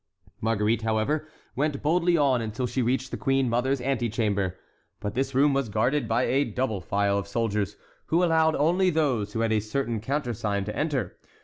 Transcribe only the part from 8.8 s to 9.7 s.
those who had a